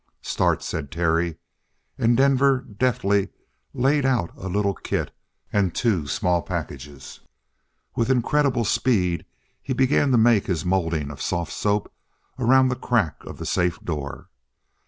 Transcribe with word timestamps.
"Start!" 0.23 0.63
said 0.63 0.89
Terry, 0.91 1.37
and 1.95 2.17
Denver 2.17 2.61
deftly 2.61 3.29
laid 3.71 4.03
out 4.03 4.31
a 4.35 4.49
little 4.49 4.73
kit 4.73 5.11
and 5.53 5.75
two 5.75 6.07
small 6.07 6.41
packages. 6.41 7.19
With 7.95 8.09
incredible 8.09 8.65
speed 8.65 9.25
he 9.61 9.73
began 9.73 10.09
to 10.09 10.17
make 10.17 10.47
his 10.47 10.65
molding 10.65 11.11
of 11.11 11.21
soft 11.21 11.53
soap 11.53 11.93
around 12.39 12.69
the 12.69 12.75
crack 12.75 13.23
of 13.25 13.37
the 13.37 13.45
safe 13.45 13.79
door. 13.85 14.29